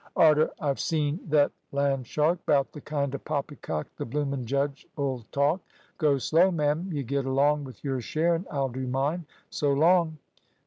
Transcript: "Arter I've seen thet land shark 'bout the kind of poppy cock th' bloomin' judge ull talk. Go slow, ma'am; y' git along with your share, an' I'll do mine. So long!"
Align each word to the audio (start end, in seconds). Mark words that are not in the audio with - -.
"Arter 0.15 0.49
I've 0.59 0.79
seen 0.79 1.19
thet 1.29 1.51
land 1.71 2.07
shark 2.07 2.43
'bout 2.47 2.71
the 2.71 2.81
kind 2.81 3.13
of 3.13 3.23
poppy 3.23 3.57
cock 3.57 3.87
th' 3.97 4.09
bloomin' 4.09 4.47
judge 4.47 4.87
ull 4.97 5.25
talk. 5.31 5.61
Go 5.99 6.17
slow, 6.17 6.49
ma'am; 6.49 6.89
y' 6.91 7.01
git 7.03 7.25
along 7.27 7.65
with 7.65 7.83
your 7.83 8.01
share, 8.01 8.33
an' 8.33 8.47
I'll 8.49 8.69
do 8.69 8.87
mine. 8.87 9.27
So 9.51 9.71
long!" 9.73 10.17